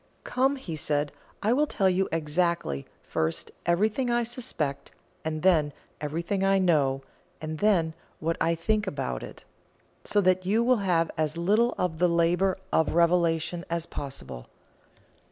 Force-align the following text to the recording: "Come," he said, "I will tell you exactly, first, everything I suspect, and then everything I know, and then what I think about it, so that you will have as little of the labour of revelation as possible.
"Come," 0.23 0.55
he 0.55 0.75
said, 0.75 1.11
"I 1.43 1.53
will 1.53 1.67
tell 1.67 1.87
you 1.87 2.09
exactly, 2.11 2.87
first, 3.03 3.51
everything 3.67 4.09
I 4.09 4.23
suspect, 4.23 4.91
and 5.23 5.43
then 5.43 5.73
everything 6.01 6.43
I 6.43 6.57
know, 6.57 7.03
and 7.39 7.59
then 7.59 7.93
what 8.19 8.35
I 8.41 8.55
think 8.55 8.87
about 8.87 9.21
it, 9.21 9.45
so 10.03 10.19
that 10.21 10.43
you 10.43 10.63
will 10.63 10.77
have 10.77 11.11
as 11.19 11.37
little 11.37 11.75
of 11.77 11.99
the 11.99 12.09
labour 12.09 12.57
of 12.73 12.95
revelation 12.95 13.63
as 13.69 13.85
possible. 13.85 14.47